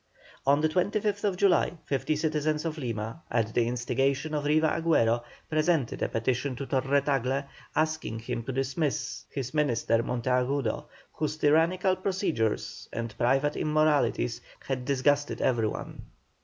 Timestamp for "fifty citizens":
1.85-2.65